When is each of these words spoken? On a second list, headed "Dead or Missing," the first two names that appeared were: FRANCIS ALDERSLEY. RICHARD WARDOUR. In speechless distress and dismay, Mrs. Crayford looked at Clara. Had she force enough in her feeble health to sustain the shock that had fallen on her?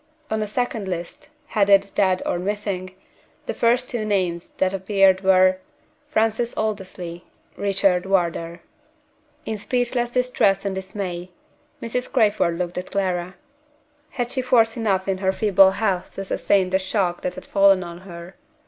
On 0.31 0.41
a 0.41 0.47
second 0.47 0.87
list, 0.87 1.29
headed 1.45 1.91
"Dead 1.93 2.23
or 2.25 2.39
Missing," 2.39 2.95
the 3.45 3.53
first 3.53 3.87
two 3.87 4.03
names 4.03 4.49
that 4.57 4.73
appeared 4.73 5.21
were: 5.21 5.57
FRANCIS 6.07 6.55
ALDERSLEY. 6.57 7.23
RICHARD 7.55 8.07
WARDOUR. 8.07 8.61
In 9.45 9.59
speechless 9.59 10.09
distress 10.09 10.65
and 10.65 10.73
dismay, 10.73 11.29
Mrs. 11.83 12.11
Crayford 12.11 12.57
looked 12.57 12.79
at 12.79 12.89
Clara. 12.89 13.35
Had 14.09 14.31
she 14.31 14.41
force 14.41 14.75
enough 14.75 15.07
in 15.07 15.19
her 15.19 15.31
feeble 15.31 15.69
health 15.69 16.13
to 16.13 16.25
sustain 16.25 16.71
the 16.71 16.79
shock 16.79 17.21
that 17.21 17.35
had 17.35 17.45
fallen 17.45 17.83
on 17.83 17.99
her? 17.99 18.33